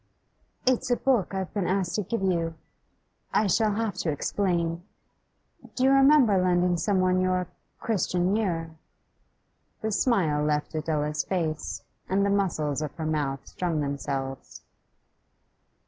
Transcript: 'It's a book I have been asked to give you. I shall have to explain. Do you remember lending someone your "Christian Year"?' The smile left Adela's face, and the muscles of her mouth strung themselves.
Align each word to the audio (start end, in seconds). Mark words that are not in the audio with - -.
'It's 0.65 0.89
a 0.89 0.95
book 0.95 1.31
I 1.35 1.37
have 1.37 1.53
been 1.53 1.67
asked 1.67 1.93
to 1.93 2.01
give 2.01 2.23
you. 2.23 2.55
I 3.35 3.45
shall 3.45 3.73
have 3.73 3.93
to 3.97 4.09
explain. 4.09 4.83
Do 5.75 5.83
you 5.83 5.91
remember 5.91 6.41
lending 6.41 6.77
someone 6.77 7.21
your 7.21 7.45
"Christian 7.79 8.35
Year"?' 8.35 8.71
The 9.81 9.91
smile 9.91 10.43
left 10.43 10.73
Adela's 10.73 11.23
face, 11.23 11.83
and 12.09 12.25
the 12.25 12.31
muscles 12.31 12.81
of 12.81 12.95
her 12.95 13.05
mouth 13.05 13.45
strung 13.47 13.81
themselves. 13.81 14.63